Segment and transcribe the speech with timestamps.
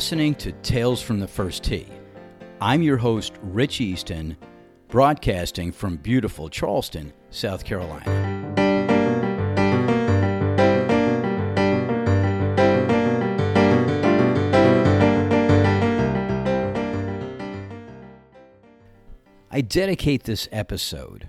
[0.00, 1.86] listening to Tales from the First Tee.
[2.58, 4.34] I'm your host, Rich Easton,
[4.88, 8.06] broadcasting from beautiful Charleston, South Carolina.
[19.50, 21.28] I dedicate this episode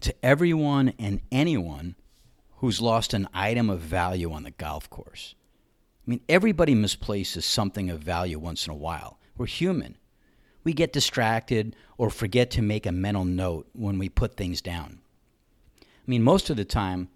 [0.00, 1.94] to everyone and anyone
[2.56, 5.36] who's lost an item of value on the golf course.
[6.08, 9.18] I mean, everybody misplaces something of value once in a while.
[9.36, 9.98] We're human.
[10.64, 15.00] We get distracted or forget to make a mental note when we put things down.
[15.82, 17.10] I mean, most of the time,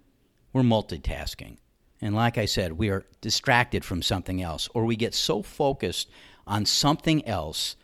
[0.53, 1.57] we're multitasking.
[2.01, 6.11] And like I said, we are distracted from something else, or we get so focused
[6.45, 7.75] on something else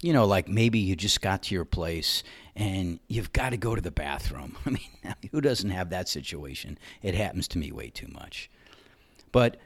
[0.00, 2.22] you know, like maybe you just got to your place
[2.54, 4.56] and you've got to go to the bathroom.
[4.66, 6.78] I mean, who doesn't have that situation?
[7.02, 8.48] It happens to me way too much.
[9.32, 9.56] But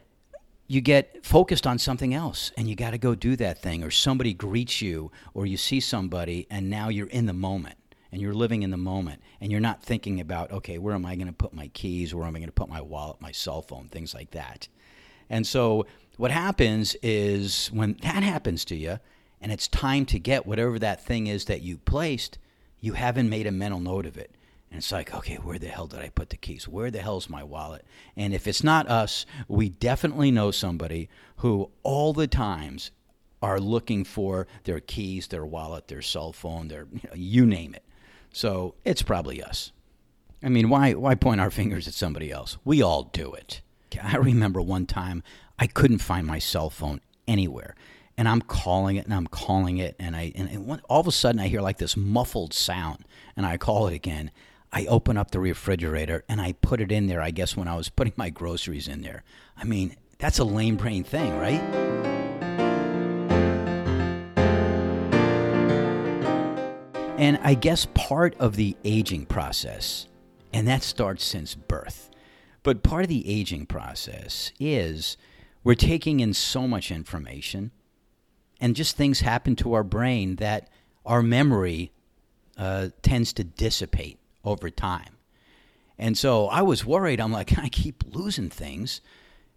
[0.73, 3.91] you get focused on something else and you got to go do that thing, or
[3.91, 7.75] somebody greets you, or you see somebody, and now you're in the moment
[8.11, 11.15] and you're living in the moment and you're not thinking about, okay, where am I
[11.15, 12.13] going to put my keys?
[12.13, 14.67] Where am I going to put my wallet, my cell phone, things like that.
[15.29, 15.85] And so
[16.17, 18.99] what happens is when that happens to you,
[19.41, 22.37] and it's time to get whatever that thing is that you placed,
[22.79, 24.35] you haven't made a mental note of it.
[24.73, 26.67] And it's like, okay, where the hell did I put the keys?
[26.67, 27.85] Where the hell's my wallet?
[28.17, 32.89] And if it's not us, we definitely know somebody who all the times
[33.39, 37.75] are looking for their keys, their wallet, their cell phone, their you, know, you name
[37.75, 37.83] it.
[38.31, 39.71] So it's probably us.
[40.41, 42.57] I mean, why why point our fingers at somebody else?
[42.65, 43.61] We all do it.
[44.01, 45.21] I remember one time
[45.59, 47.75] I couldn't find my cell phone anywhere
[48.17, 51.39] and I'm calling it and I'm calling it and I and all of a sudden
[51.39, 53.05] I hear like this muffled sound
[53.37, 54.31] and I call it again.
[54.75, 57.21] I open up the refrigerator and I put it in there.
[57.21, 59.23] I guess when I was putting my groceries in there.
[59.55, 61.61] I mean, that's a lame brain thing, right?
[67.19, 70.07] And I guess part of the aging process,
[70.51, 72.09] and that starts since birth,
[72.63, 75.17] but part of the aging process is
[75.63, 77.69] we're taking in so much information
[78.59, 80.67] and just things happen to our brain that
[81.05, 81.91] our memory
[82.57, 85.17] uh, tends to dissipate over time.
[85.97, 87.19] And so I was worried.
[87.19, 89.01] I'm like, I keep losing things.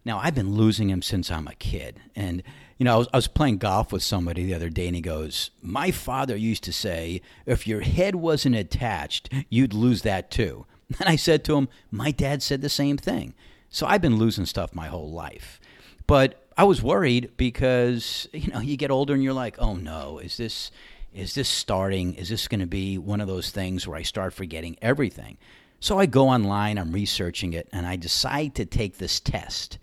[0.05, 1.99] Now, I've been losing them since I'm a kid.
[2.15, 2.43] And,
[2.79, 5.03] you know, I was, I was, playing golf with somebody the other day, and he
[5.03, 10.67] goes, My father used to say, if your head wasn't attached, you'd lose that too.
[11.01, 13.35] And I said to him, My dad said the same thing.
[13.69, 15.61] So I've been losing stuff my whole life.
[16.07, 20.19] But I was worried because you know you get older and you're like, oh no,
[20.19, 20.71] is this
[21.15, 22.15] is this starting?
[22.15, 25.39] Is this going to be one of those things where I start forgetting everything?
[25.81, 29.79] So I go online, I'm researching it, and I decide to take this test.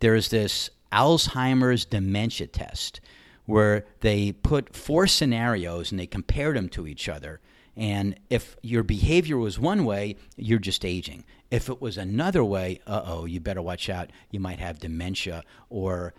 [0.00, 3.00] There's this Alzheimer's dementia test
[3.46, 7.40] where they put four scenarios and they compared them to each other.
[7.76, 11.24] And if your behavior was one way, you're just aging.
[11.50, 14.10] If it was another way, uh oh, you better watch out.
[14.30, 16.14] You might have dementia or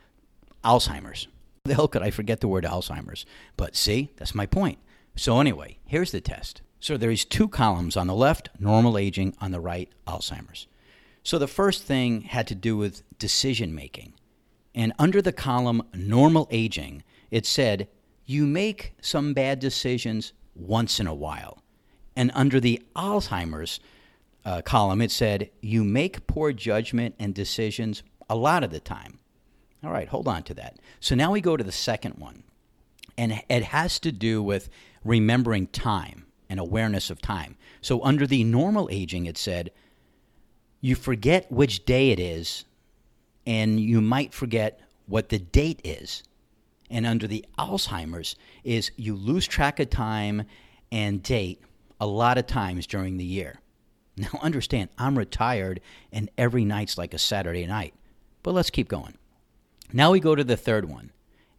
[0.63, 1.27] Alzheimer's.
[1.67, 3.25] The hell could I forget the word Alzheimer's?
[3.55, 4.79] But see, that's my point.
[5.15, 6.61] So, anyway, here's the test.
[6.79, 10.67] So, there's two columns on the left, normal aging, on the right, Alzheimer's.
[11.23, 14.13] So, the first thing had to do with decision making.
[14.73, 17.87] And under the column normal aging, it said,
[18.25, 21.63] you make some bad decisions once in a while.
[22.15, 23.79] And under the Alzheimer's,
[24.47, 29.19] uh, column, it said, You make poor judgment and decisions a lot of the time.
[29.83, 30.77] All right, hold on to that.
[30.99, 32.43] So now we go to the second one.
[33.17, 34.69] And it has to do with
[35.03, 37.57] remembering time and awareness of time.
[37.81, 39.71] So under the normal aging, it said,
[40.81, 42.65] You forget which day it is,
[43.45, 46.23] and you might forget what the date is.
[46.89, 50.43] And under the Alzheimer's, is you lose track of time
[50.91, 51.61] and date
[51.99, 53.59] a lot of times during the year.
[54.15, 57.93] Now, understand, I'm retired and every night's like a Saturday night.
[58.43, 59.17] But let's keep going.
[59.93, 61.11] Now we go to the third one,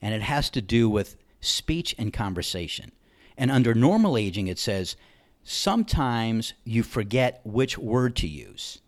[0.03, 2.93] and it has to do with speech and conversation.
[3.37, 4.97] And under normal aging, it says
[5.45, 8.81] sometimes you forget which word to use.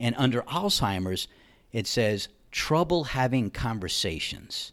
[0.00, 1.28] And under Alzheimer's,
[1.72, 4.72] it says trouble having conversations.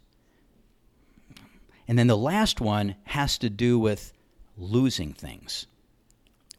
[1.87, 4.11] And then the last one has to do with
[4.57, 5.67] losing things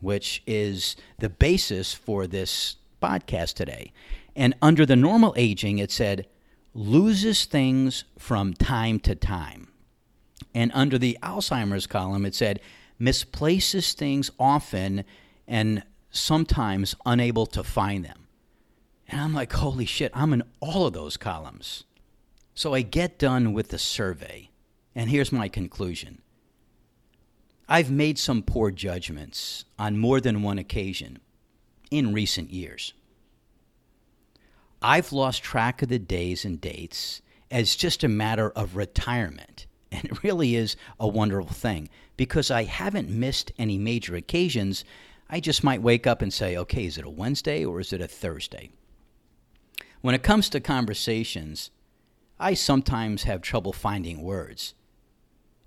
[0.01, 3.93] which is the basis for this podcast today.
[4.35, 6.27] And under the normal aging, it said,
[6.77, 9.69] loses things from time to time.
[10.55, 12.61] And under the Alzheimer's column, it said,
[12.99, 15.05] misplaces things often
[15.49, 18.27] and sometimes unable to find them.
[19.09, 21.85] And I'm like, holy shit, I'm in all of those columns.
[22.55, 24.51] So I get done with the survey,
[24.95, 26.23] and here's my conclusion.
[27.69, 31.19] I've made some poor judgments on more than one occasion
[31.91, 32.93] in recent years.
[34.83, 39.67] I've lost track of the days and dates as just a matter of retirement.
[39.93, 44.85] And it really is a wonderful thing because I haven't missed any major occasions.
[45.31, 48.01] I just might wake up and say, okay, is it a Wednesday or is it
[48.01, 48.71] a Thursday?
[50.01, 51.71] When it comes to conversations,
[52.39, 54.75] I sometimes have trouble finding words.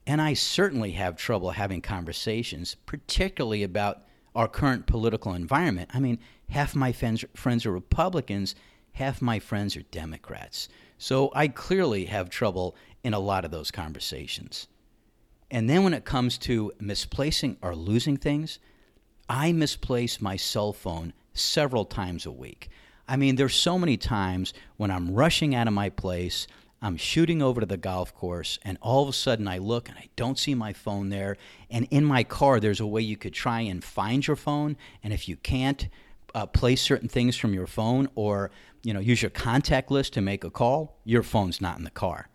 [0.06, 4.04] And I certainly have trouble having conversations, particularly about
[4.36, 5.90] our current political environment.
[5.94, 6.20] I mean,
[6.50, 8.54] half my friends, friends are Republicans,
[9.00, 10.68] half my friends are Democrats.
[10.98, 14.68] So I clearly have trouble in a lot of those conversations.
[15.50, 18.60] And then when it comes to misplacing or losing things,
[19.30, 22.68] I misplace my cell phone several times a week.
[23.07, 26.46] I mean, there's so many times when I'm rushing out of my place,
[26.81, 29.98] I'm shooting over to the golf course, and all of a sudden I look and
[29.98, 31.38] I don't see my phone there.
[31.69, 34.75] And in my car, there's a way you could try and find your phone.
[35.01, 35.88] And if you can't,
[36.36, 38.51] uh, place certain things from your phone or
[38.84, 41.90] you know use your contact list to make a call your phone's not in the
[41.90, 42.30] car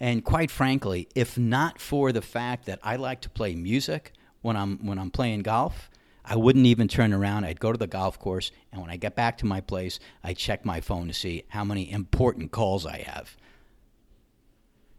[0.00, 4.12] and quite frankly if not for the fact that i like to play music
[4.42, 5.90] when i'm when i'm playing golf
[6.30, 7.44] I wouldn't even turn around.
[7.44, 10.34] I'd go to the golf course, and when I get back to my place, I
[10.34, 13.34] check my phone to see how many important calls I have.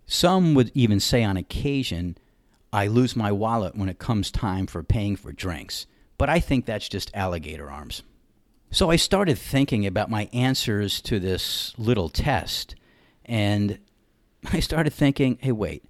[0.07, 2.17] Some would even say on occasion,
[2.73, 5.85] I lose my wallet when it comes time for paying for drinks,
[6.17, 8.01] but I think that's just alligator arms.
[8.71, 12.75] So I started thinking about my answers to this little test,
[13.25, 13.79] and
[14.53, 15.83] I started thinking, hey, wait,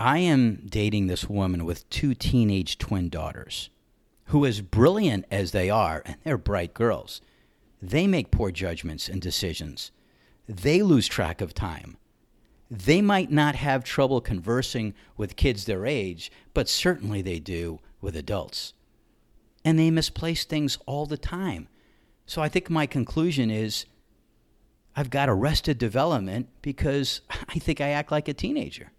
[0.00, 3.68] I am dating this woman with two teenage twin daughters
[4.26, 7.20] who, as brilliant as they are, and they're bright girls,
[7.82, 9.92] they make poor judgments and decisions.
[10.48, 11.98] They lose track of time.
[12.70, 18.16] They might not have trouble conversing with kids their age, but certainly they do with
[18.16, 18.72] adults.
[19.64, 21.68] And they misplace things all the time.
[22.26, 23.86] So I think my conclusion is
[24.96, 28.90] I've got arrested development because I think I act like a teenager.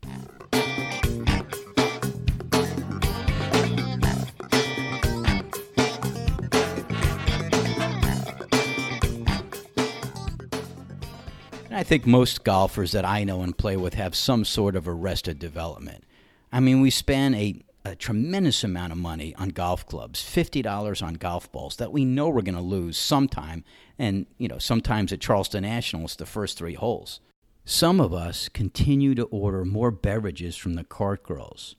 [11.69, 15.37] I think most golfers that I know and play with have some sort of arrested
[15.37, 16.05] development.
[16.51, 21.15] I mean, we spend a, a tremendous amount of money on golf clubs, $50 on
[21.15, 23.63] golf balls that we know we're going to lose sometime.
[23.97, 27.19] And, you know, sometimes at Charleston Nationals, the first three holes.
[27.65, 31.75] Some of us continue to order more beverages from the cart girls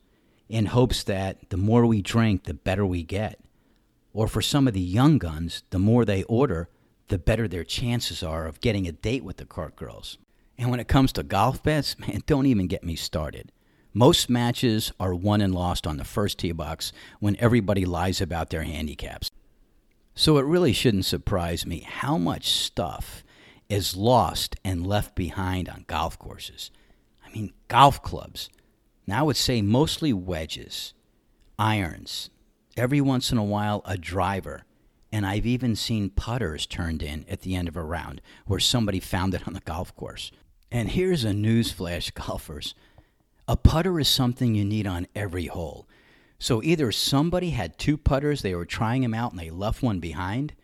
[0.49, 3.39] in hopes that the more we drink, the better we get.
[4.13, 6.69] Or for some of the young guns, the more they order,
[7.09, 10.19] the better their chances are of getting a date with the cart girls.
[10.57, 13.53] And when it comes to golf bets, man, don't even get me started.
[13.99, 18.49] Most matches are won and lost on the first tee box when everybody lies about
[18.49, 19.29] their handicaps.
[20.15, 23.25] So it really shouldn't surprise me how much stuff
[23.69, 26.71] is lost and left behind on golf courses.
[27.27, 28.49] I mean, golf clubs.
[29.05, 30.95] Now I would say mostly wedges,
[31.59, 32.31] irons,
[32.77, 34.63] every once in a while a driver,
[35.11, 39.01] and I've even seen putters turned in at the end of a round where somebody
[39.01, 40.31] found it on the golf course.
[40.71, 42.77] And here's a newsflash, golfers
[43.49, 45.89] a putter is something you need on every hole.
[46.39, 49.99] So either somebody had two putters, they were trying them out and they left one
[49.99, 50.55] behind,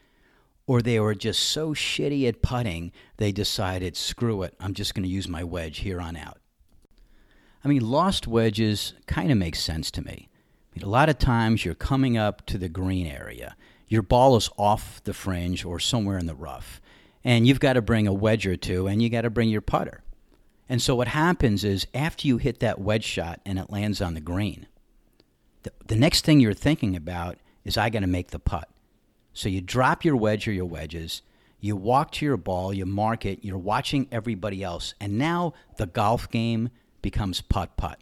[0.66, 5.02] or they were just so shitty at putting, they decided, screw it, I'm just going
[5.02, 6.38] to use my wedge here on out.
[7.64, 10.28] I mean, lost wedges kind of makes sense to me.
[10.28, 13.56] I mean, a lot of times you're coming up to the green area
[13.88, 16.80] your ball is off the fringe or somewhere in the rough.
[17.22, 19.60] And you've got to bring a wedge or two and you got to bring your
[19.60, 20.02] putter.
[20.68, 24.14] And so what happens is after you hit that wedge shot and it lands on
[24.14, 24.66] the green,
[25.62, 28.68] the, the next thing you're thinking about is I got to make the putt.
[29.32, 31.22] So you drop your wedge or your wedges,
[31.60, 35.86] you walk to your ball, you mark it, you're watching everybody else, and now the
[35.86, 36.70] golf game
[37.02, 38.00] becomes putt putt.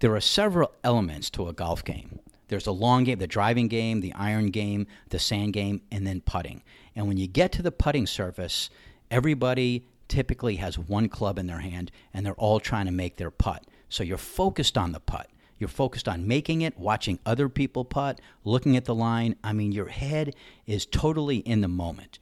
[0.00, 2.18] There are several elements to a golf game.
[2.48, 6.20] There's the long game, the driving game, the iron game, the sand game, and then
[6.20, 6.62] putting.
[6.94, 8.68] And when you get to the putting surface,
[9.10, 13.30] everybody typically has one club in their hand and they're all trying to make their
[13.30, 13.64] putt.
[13.88, 15.28] So you're focused on the putt.
[15.58, 19.36] You're focused on making it, watching other people putt, looking at the line.
[19.44, 20.34] I mean, your head
[20.66, 22.18] is totally in the moment.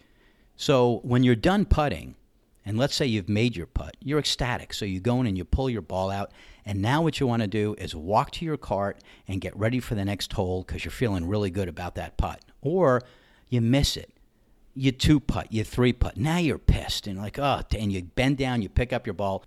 [0.55, 2.15] So when you're done putting,
[2.65, 4.73] and let's say you've made your putt, you're ecstatic.
[4.73, 6.31] So you go in and you pull your ball out,
[6.65, 9.81] and now what you want to do is walk to your cart and get ready
[9.81, 12.41] for the next hole because you're feeling really good about that putt.
[12.61, 13.03] Or
[13.49, 14.12] you miss it.
[14.75, 16.17] You two putt, you three putt.
[16.17, 19.45] Now you're pissed and like, oh, and you bend down, you pick up your ball,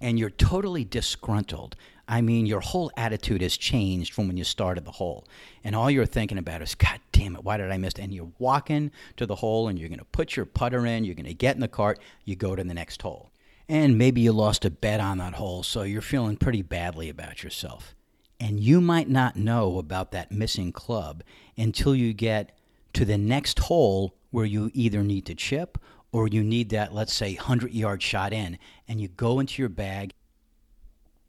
[0.00, 1.76] and you're totally disgruntled.
[2.08, 5.26] I mean, your whole attitude has changed from when you started the hole.
[5.62, 7.94] And all you're thinking about is, God damn it, why did I miss?
[7.98, 11.14] And you're walking to the hole and you're going to put your putter in, you're
[11.14, 13.30] going to get in the cart, you go to the next hole.
[13.68, 17.42] And maybe you lost a bet on that hole, so you're feeling pretty badly about
[17.42, 17.94] yourself.
[18.40, 21.22] And you might not know about that missing club
[21.56, 22.58] until you get
[22.94, 25.78] to the next hole where you either need to chip
[26.12, 29.68] or you need that, let's say, 100 yard shot in, and you go into your
[29.68, 30.12] bag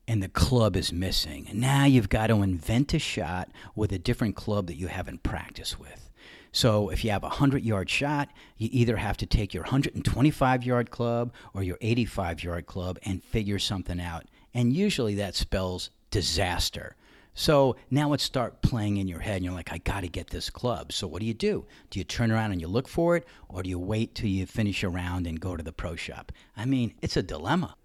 [0.07, 1.47] and the club is missing.
[1.53, 5.79] Now you've got to invent a shot with a different club that you haven't practiced
[5.79, 6.09] with.
[6.51, 10.63] So if you have a 100 yard shot, you either have to take your 125
[10.63, 14.25] yard club or your 85 yard club and figure something out.
[14.53, 16.95] And usually that spells disaster.
[17.35, 20.29] So now let's start playing in your head, and you're like, I got to get
[20.29, 20.93] this club.
[20.93, 21.65] So what do you do?
[21.89, 24.45] Do you turn around and you look for it, or do you wait till you
[24.45, 26.31] finish your round and go to the pro shop?
[26.55, 27.75] I mean, it's a dilemma.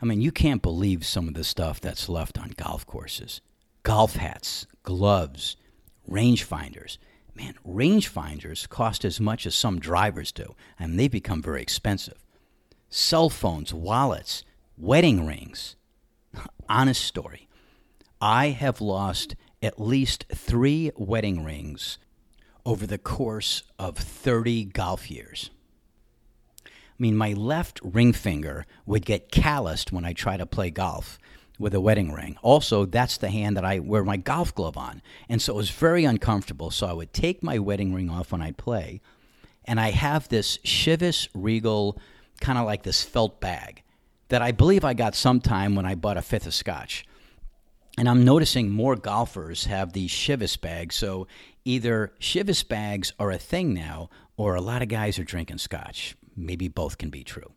[0.00, 3.40] I mean, you can't believe some of the stuff that's left on golf courses
[3.82, 5.56] golf hats, gloves,
[6.10, 6.98] rangefinders.
[7.34, 12.24] Man, rangefinders cost as much as some drivers do, and they become very expensive.
[12.88, 14.44] Cell phones, wallets,
[14.78, 15.74] wedding rings.
[16.68, 17.43] Honest story.
[18.20, 21.98] I have lost at least three wedding rings
[22.66, 25.50] over the course of 30 golf years.
[26.66, 31.18] I mean, my left ring finger would get calloused when I try to play golf
[31.58, 32.36] with a wedding ring.
[32.42, 35.02] Also, that's the hand that I wear my golf glove on.
[35.28, 36.70] And so it was very uncomfortable.
[36.70, 39.00] So I would take my wedding ring off when I play.
[39.64, 41.98] And I have this Chivas Regal,
[42.40, 43.82] kind of like this felt bag
[44.28, 47.06] that I believe I got sometime when I bought a fifth of scotch.
[47.96, 50.96] And I'm noticing more golfers have these Chivas bags.
[50.96, 51.28] So
[51.64, 56.16] either Chivas bags are a thing now, or a lot of guys are drinking scotch.
[56.36, 57.52] Maybe both can be true.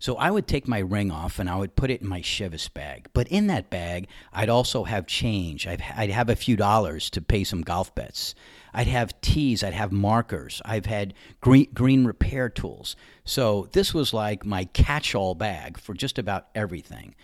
[0.00, 2.72] So I would take my ring off and I would put it in my Chivas
[2.72, 3.08] bag.
[3.12, 5.66] But in that bag, I'd also have change.
[5.66, 8.34] I'd, I'd have a few dollars to pay some golf bets.
[8.72, 9.64] I'd have tees.
[9.64, 10.62] I'd have markers.
[10.64, 12.94] I've had green, green repair tools.
[13.24, 17.16] So this was like my catch-all bag for just about everything.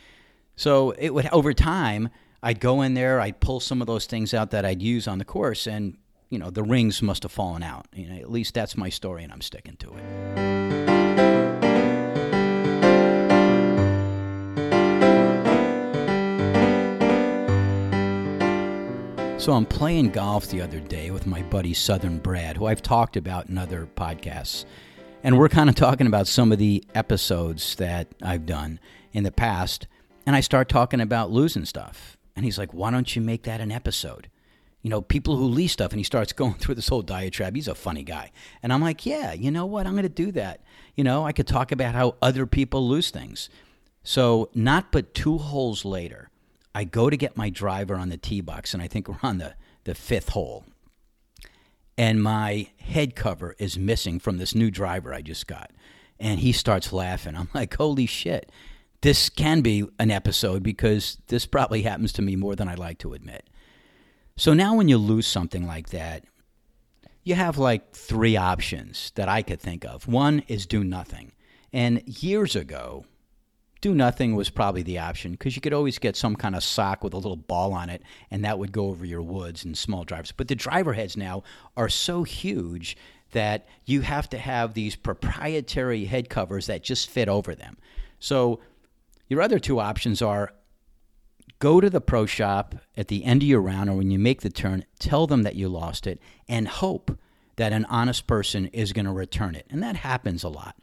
[0.56, 2.10] So it would over time
[2.46, 5.16] I'd go in there, I'd pull some of those things out that I'd use on
[5.16, 5.96] the course, and
[6.28, 7.86] you know the rings must have fallen out.
[7.94, 10.04] You know, at least that's my story, and I'm sticking to it.
[19.40, 23.16] So I'm playing golf the other day with my buddy Southern Brad, who I've talked
[23.16, 24.66] about in other podcasts.
[25.22, 28.80] And we're kind of talking about some of the episodes that I've done
[29.14, 29.86] in the past.
[30.26, 32.18] And I start talking about losing stuff.
[32.36, 34.28] And he's like, why don't you make that an episode?
[34.82, 35.92] You know, people who lease stuff.
[35.92, 37.54] And he starts going through this whole diatribe.
[37.54, 38.32] He's a funny guy.
[38.62, 39.86] And I'm like, yeah, you know what?
[39.86, 40.60] I'm going to do that.
[40.94, 43.48] You know, I could talk about how other people lose things.
[44.02, 46.30] So, not but two holes later,
[46.74, 49.38] I go to get my driver on the tee box, and I think we're on
[49.38, 50.64] the, the fifth hole.
[51.96, 55.70] And my head cover is missing from this new driver I just got.
[56.20, 57.34] And he starts laughing.
[57.34, 58.50] I'm like, holy shit
[59.04, 62.96] this can be an episode because this probably happens to me more than I like
[63.00, 63.46] to admit.
[64.34, 66.24] So now, when you lose something like that,
[67.22, 70.08] you have like three options that I could think of.
[70.08, 71.32] One is do nothing.
[71.70, 73.04] And years ago,
[73.82, 77.04] do nothing was probably the option because you could always get some kind of sock
[77.04, 80.04] with a little ball on it and that would go over your woods and small
[80.04, 80.32] drives.
[80.32, 81.42] But the driver heads now
[81.76, 82.96] are so huge
[83.32, 87.76] that you have to have these proprietary head covers that just fit over them.
[88.18, 88.60] So
[89.28, 90.52] your other two options are
[91.58, 94.42] go to the pro shop at the end of your round or when you make
[94.42, 97.18] the turn, tell them that you lost it, and hope
[97.56, 99.66] that an honest person is going to return it.
[99.70, 100.76] And that happens a lot.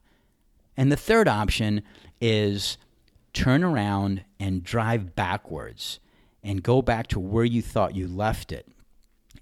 [0.77, 1.83] And the third option
[2.19, 2.77] is
[3.33, 5.99] turn around and drive backwards
[6.43, 8.67] and go back to where you thought you left it.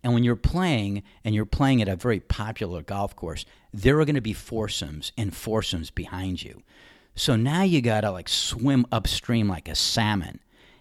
[0.03, 4.05] And when you're playing and you're playing at a very popular golf course, there are
[4.05, 6.63] going to be foursomes and foursomes behind you.
[7.19, 10.39] So now you got to like swim upstream like a salmon.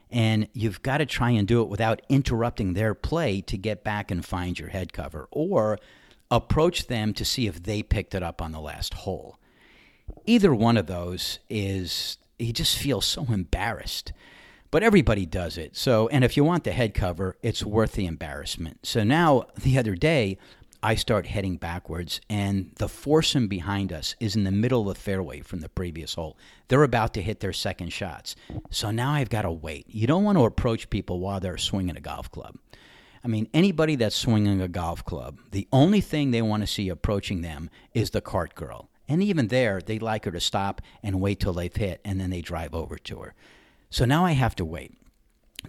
[0.09, 4.13] And you've got to try and do it without interrupting their play to get back
[4.13, 5.81] and find your head cover or
[6.31, 9.37] approach them to see if they picked it up on the last hole.
[10.27, 14.13] Either one of those is, you just feel so embarrassed.
[14.71, 15.77] But everybody does it.
[15.77, 18.87] So, and if you want the head cover, it's worth the embarrassment.
[18.87, 20.39] So now, the other day,
[20.81, 25.03] I start heading backwards, and the foursome behind us is in the middle of the
[25.03, 26.39] fairway from the previous hole.
[26.69, 28.37] They're about to hit their second shots.
[28.71, 29.87] So now I've got to wait.
[29.89, 32.55] You don't want to approach people while they're swinging a golf club.
[33.25, 36.89] I mean, anybody that's swinging a golf club, the only thing they want to see
[36.89, 38.89] approaching them is the cart girl.
[39.09, 42.31] And even there, they'd like her to stop and wait till they've hit, and then
[42.31, 43.35] they drive over to her.
[43.91, 44.95] So now I have to wait.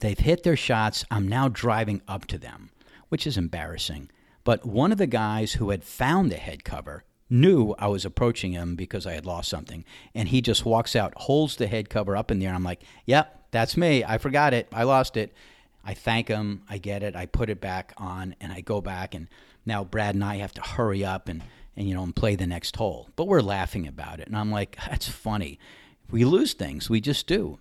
[0.02, 1.04] They've hit their shots.
[1.10, 2.70] I'm now driving up to them,
[3.08, 4.12] which is embarrassing.
[4.50, 8.54] But one of the guys who had found the head cover knew I was approaching
[8.54, 9.86] him because I had lost something.
[10.16, 12.50] And he just walks out, holds the head cover up in there.
[12.50, 14.04] And I'm like, yep, that's me.
[14.04, 14.68] I forgot it.
[14.74, 15.36] I lost it.
[15.86, 16.64] I thank him.
[16.68, 17.16] I get it.
[17.16, 19.14] I put it back on and I go back.
[19.14, 19.28] And
[19.68, 21.44] now Brad and I have to hurry up and,
[21.78, 23.08] and you know, and play the next hole.
[23.16, 24.26] But we're laughing about it.
[24.26, 25.60] And I'm like, that's funny.
[26.10, 26.90] We lose things.
[26.90, 27.60] We just do.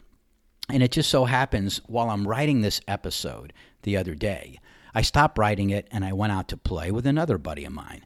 [0.70, 3.52] And it just so happens while I'm writing this episode
[3.82, 4.58] the other day,
[4.98, 8.04] I stopped writing it and I went out to play with another buddy of mine.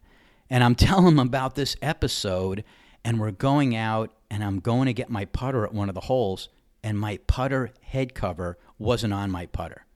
[0.51, 2.65] And I'm telling him about this episode,
[3.03, 6.03] and we're going out, and I'm going to get my putter at one of the
[6.03, 6.51] holes,
[6.85, 9.87] and my putter head cover wasn't on my putter.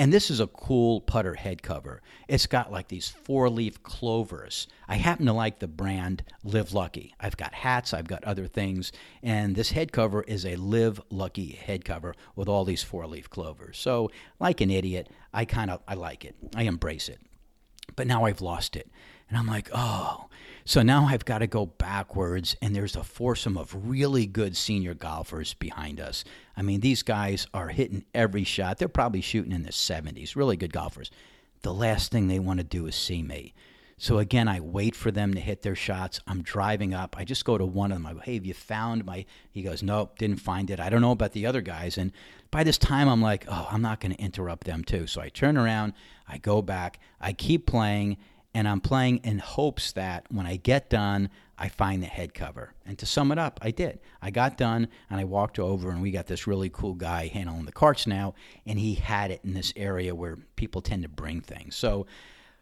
[0.00, 2.00] And this is a cool putter head cover.
[2.26, 4.66] It's got like these four leaf clovers.
[4.88, 7.14] I happen to like the brand Live Lucky.
[7.20, 8.92] I've got hats, I've got other things,
[9.22, 13.28] and this head cover is a Live Lucky head cover with all these four leaf
[13.28, 13.76] clovers.
[13.76, 16.34] So, like an idiot, I kind of I like it.
[16.56, 17.20] I embrace it.
[17.94, 18.90] But now I've lost it.
[19.30, 20.26] And I'm like, oh.
[20.66, 24.92] So now I've got to go backwards, and there's a foursome of really good senior
[24.92, 26.22] golfers behind us.
[26.56, 28.78] I mean, these guys are hitting every shot.
[28.78, 31.10] They're probably shooting in the 70s, really good golfers.
[31.62, 33.54] The last thing they want to do is see me.
[33.96, 36.20] So again, I wait for them to hit their shots.
[36.26, 37.16] I'm driving up.
[37.18, 38.06] I just go to one of them.
[38.06, 40.80] I go, "Hey, have you found my?" He goes, "Nope, didn't find it.
[40.80, 42.12] I don't know about the other guys." And
[42.50, 45.28] by this time, I'm like, "Oh, I'm not going to interrupt them too." So I
[45.28, 45.92] turn around,
[46.26, 48.16] I go back, I keep playing,
[48.54, 52.74] and I'm playing in hopes that when I get done, I find the head cover.
[52.86, 54.00] And to sum it up, I did.
[54.20, 57.66] I got done and I walked over, and we got this really cool guy handling
[57.66, 58.34] the carts now,
[58.66, 61.76] and he had it in this area where people tend to bring things.
[61.76, 62.06] So,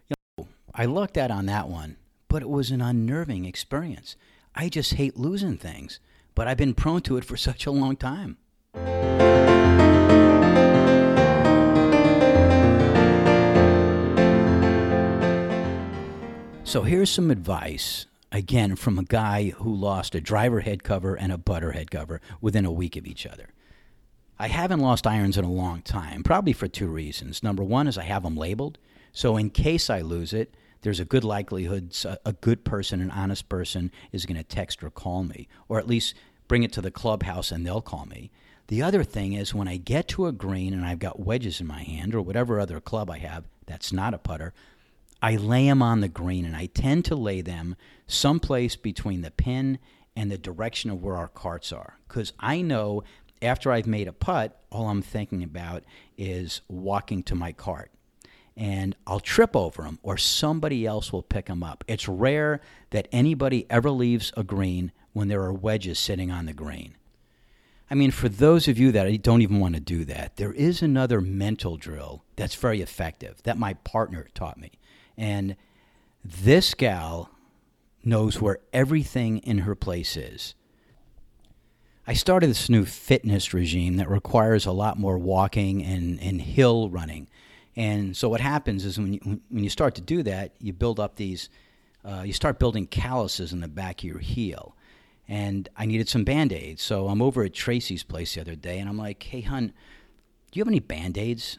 [0.09, 1.97] you know, I looked at on that one,
[2.28, 4.16] but it was an unnerving experience.
[4.54, 6.00] I just hate losing things,
[6.35, 8.37] but I've been prone to it for such a long time.
[16.68, 21.33] So here's some advice, again, from a guy who lost a driver head cover and
[21.33, 23.54] a putter head cover within a week of each other.
[24.38, 27.42] I haven't lost irons in a long time, probably for two reasons.
[27.42, 28.76] Number one is I have them labeled,
[29.12, 33.12] so in case I lose it, there's a good likelihood uh, a good person, an
[33.12, 36.14] honest person, is going to text or call me, or at least
[36.48, 38.31] bring it to the clubhouse and they'll call me.
[38.66, 41.66] The other thing is when I get to a green and I've got wedges in
[41.66, 44.52] my hand or whatever other club I have that's not a putter,
[45.20, 47.76] I lay them on the green, and I tend to lay them
[48.07, 49.78] someplace between the pin
[50.14, 51.98] and the direction of where our carts are.
[52.07, 53.02] Because I know
[53.42, 55.85] after I've made a putt, all I'm thinking about
[56.16, 57.90] is walking to my cart.
[58.57, 61.85] And I'll trip over them, or somebody else will pick them up.
[61.87, 66.52] It's rare that anybody ever leaves a green when there are wedges sitting on the
[66.52, 66.96] green.
[67.90, 70.83] I mean, for those of you that don't even want to do that, there is
[70.83, 74.72] another mental drill that's very effective that my partner taught me.
[75.18, 75.57] And
[76.24, 77.31] this gal
[78.04, 80.54] knows where everything in her place is.
[82.07, 86.88] I started this new fitness regime that requires a lot more walking and, and hill
[86.88, 87.28] running.
[87.76, 90.98] And so what happens is when you, when you start to do that, you build
[90.98, 91.50] up these,
[92.04, 94.74] uh, you start building calluses in the back of your heel.
[95.28, 96.83] And I needed some band aids.
[96.83, 99.74] So I'm over at Tracy's place the other day and I'm like, hey, hun,
[100.50, 101.59] do you have any band aids?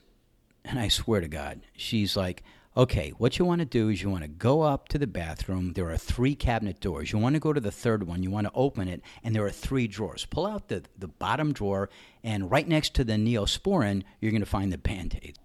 [0.65, 2.43] And I swear to God, she's like,
[2.77, 5.73] okay, what you want to do is you want to go up to the bathroom.
[5.73, 7.12] There are three cabinet doors.
[7.12, 8.23] You want to go to the third one.
[8.23, 10.25] You want to open it, and there are three drawers.
[10.25, 11.89] Pull out the, the bottom drawer,
[12.23, 15.38] and right next to the neosporin, you're going to find the band aid.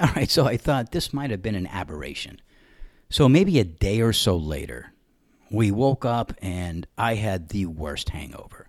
[0.00, 2.40] All right, so I thought this might have been an aberration.
[3.10, 4.92] So maybe a day or so later,
[5.50, 8.68] we woke up and I had the worst hangover.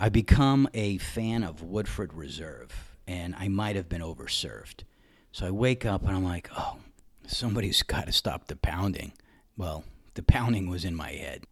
[0.00, 4.82] I become a fan of Woodford Reserve, and I might have been overserved.
[5.32, 6.76] So I wake up and I'm like, oh,
[7.26, 9.12] somebody's got to stop the pounding.
[9.56, 11.44] Well, the pounding was in my head.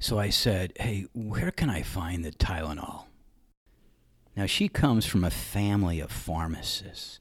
[0.00, 3.04] So I said, hey, where can I find the Tylenol?
[4.36, 7.20] Now, she comes from a family of pharmacists.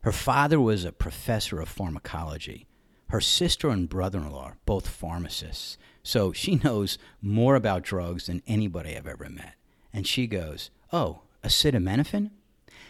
[0.00, 2.66] Her father was a professor of pharmacology.
[3.10, 5.78] Her sister and brother in law, both pharmacists.
[6.02, 9.54] So she knows more about drugs than anybody I've ever met.
[9.92, 12.30] And she goes, Oh, acetaminophen?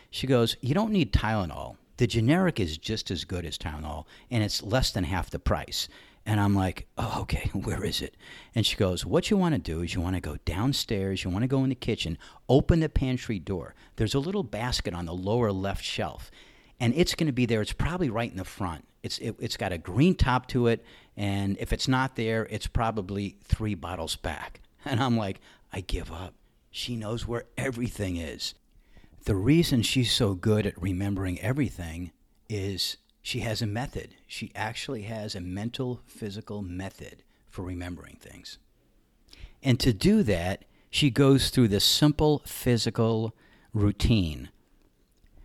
[0.08, 1.76] She goes, You don't need Tylenol.
[2.02, 5.86] The generic is just as good as Tylenol, and it's less than half the price.
[6.26, 8.16] And I'm like, oh, okay, where is it?
[8.56, 11.30] And she goes, what you want to do is you want to go downstairs, you
[11.30, 13.76] want to go in the kitchen, open the pantry door.
[13.94, 16.32] There's a little basket on the lower left shelf,
[16.80, 17.62] and it's going to be there.
[17.62, 18.84] It's probably right in the front.
[19.04, 20.84] It's it, it's got a green top to it,
[21.16, 24.60] and if it's not there, it's probably three bottles back.
[24.84, 25.40] And I'm like,
[25.72, 26.34] I give up.
[26.72, 28.54] She knows where everything is.
[29.24, 32.10] The reason she's so good at remembering everything
[32.48, 34.16] is she has a method.
[34.26, 38.58] She actually has a mental, physical method for remembering things.
[39.62, 43.32] And to do that, she goes through this simple physical
[43.72, 44.48] routine.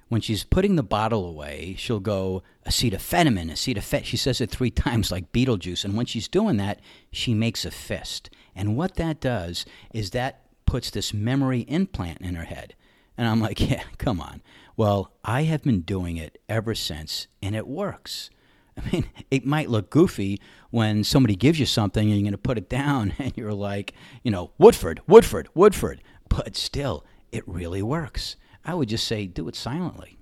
[0.09, 4.05] When she's putting the bottle away, she'll go acetaminophen, acetaphet.
[4.05, 5.85] She says it three times like Beetlejuice.
[5.85, 6.79] And when she's doing that,
[7.11, 8.31] she makes a fist.
[8.55, 12.73] And what that does is that puts this memory implant in her head.
[13.17, 14.41] And I'm like, yeah, come on.
[14.75, 18.29] Well, I have been doing it ever since, and it works.
[18.77, 22.37] I mean, it might look goofy when somebody gives you something and you're going to
[22.37, 26.01] put it down and you're like, you know, Woodford, Woodford, Woodford.
[26.29, 28.35] But still, it really works.
[28.65, 30.17] I would just say do it silently.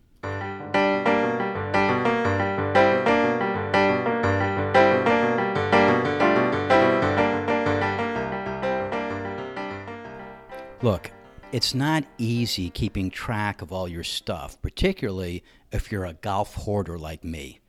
[10.81, 11.09] Look,
[11.55, 15.41] it's not easy keeping track of all your stuff, particularly
[15.71, 17.61] if you're a golf hoarder like me.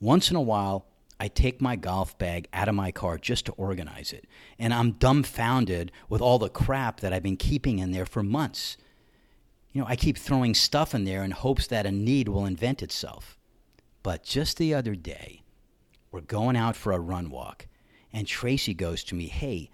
[0.00, 0.84] Once in a while,
[1.18, 4.26] I take my golf bag out of my car just to organize it,
[4.58, 8.76] and I'm dumbfounded with all the crap that I've been keeping in there for months.
[9.72, 12.82] You know, I keep throwing stuff in there in hopes that a need will invent
[12.82, 13.38] itself.
[14.02, 15.40] But just the other day,
[16.10, 17.66] we're going out for a run walk,
[18.12, 19.70] and Tracy goes to me, Hey,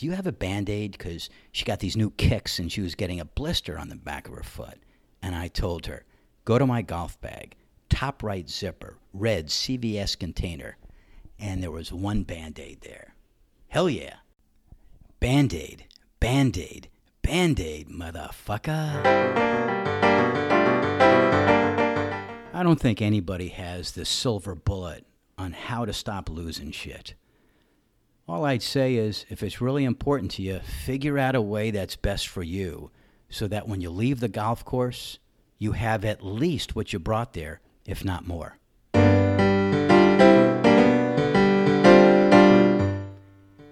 [0.00, 0.92] do you have a band aid?
[0.92, 4.26] Because she got these new kicks and she was getting a blister on the back
[4.26, 4.78] of her foot.
[5.20, 6.06] And I told her,
[6.46, 7.54] Go to my golf bag,
[7.90, 10.78] top right zipper, red CVS container.
[11.38, 13.14] And there was one band aid there.
[13.68, 14.14] Hell yeah.
[15.20, 15.84] Band aid,
[16.18, 16.88] band aid,
[17.20, 19.02] band aid, motherfucker.
[22.54, 25.04] I don't think anybody has the silver bullet
[25.36, 27.12] on how to stop losing shit.
[28.30, 31.96] All I'd say is if it's really important to you, figure out a way that's
[31.96, 32.92] best for you
[33.28, 35.18] so that when you leave the golf course,
[35.58, 38.56] you have at least what you brought there, if not more.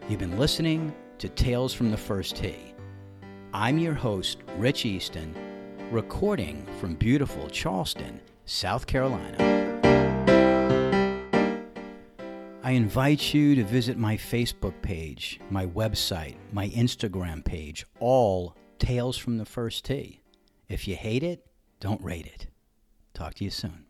[0.08, 2.74] You've been listening to Tales from the First Tee.
[3.54, 5.36] I'm your host, Rich Easton,
[5.92, 9.67] recording from beautiful Charleston, South Carolina.
[12.68, 19.16] I invite you to visit my Facebook page, my website, my Instagram page, all Tales
[19.16, 20.20] from the First Tee.
[20.68, 21.46] If you hate it,
[21.80, 22.48] don't rate it.
[23.14, 23.87] Talk to you soon.